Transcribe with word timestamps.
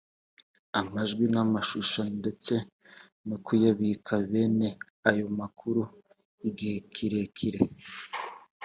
amajwi 0.79 1.23
n 1.33 1.35
amashusho 1.45 2.01
ndetse 2.19 2.53
no 3.27 3.37
kuyabika 3.45 4.13
bene 4.31 4.69
ayo 5.09 5.27
makuru 5.39 5.81
igihe 6.49 6.77
kirekire 6.93 7.61